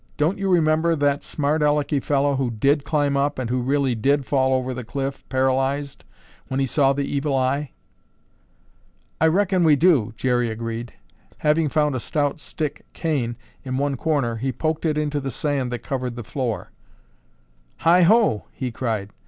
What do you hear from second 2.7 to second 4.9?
climb up and who really did fall over the